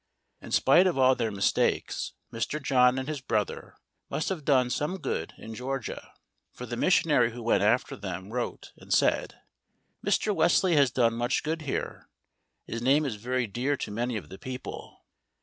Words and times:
In 0.41 0.49
spite 0.49 0.87
of 0.87 0.97
all 0.97 1.13
their 1.13 1.29
mistakes 1.29 2.13
Mr. 2.33 2.59
John 2.59 2.97
and 2.97 3.07
his 3.07 3.21
brother 3.21 3.75
must 4.09 4.29
have 4.29 4.43
done 4.43 4.71
some 4.71 4.97
good 4.97 5.35
in 5.37 5.53
Georgia, 5.53 6.11
for 6.51 6.65
the 6.65 6.75
missionary 6.75 7.33
who 7.33 7.43
went 7.43 7.61
after 7.61 7.95
them 7.95 8.33
wrote 8.33 8.73
and 8.77 8.91
said: 8.91 9.39
"Mr. 10.03 10.35
Wesley 10.35 10.75
has 10.75 10.89
done 10.89 11.13
much 11.13 11.43
good 11.43 11.61
here, 11.61 12.09
his 12.65 12.81
name 12.81 13.05
is 13.05 13.17
very 13.17 13.45
dear 13.45 13.77
to 13.77 13.91
many 13.91 14.17
of 14.17 14.29
the 14.29 14.39
people." 14.39 15.03